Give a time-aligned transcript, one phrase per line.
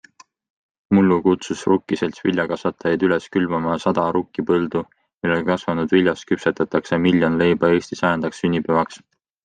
[0.97, 4.83] Mullu kutsus rukkiselts viljakasvatajaid üles külvama sada rukkipõldu,
[5.23, 9.05] millel kasvanud viljast küpsetatakse miljon leiba Eesti sajandaks sünnipäevaks.